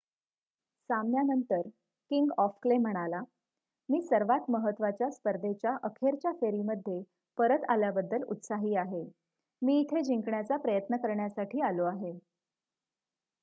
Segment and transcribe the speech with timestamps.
[0.89, 1.67] "सामन्यानंतर
[2.11, 3.19] king of clay म्हणाला
[3.89, 7.01] "मी सर्वांत महत्त्वाच्या स्पर्धेच्या अखेरच्या फेरीमध्ये
[7.37, 9.03] परत आल्याबद्दल उत्साही आहे.
[9.61, 12.17] मी इथे जिंकण्याचा प्रयत्न करण्यासाठी आलो आहे.""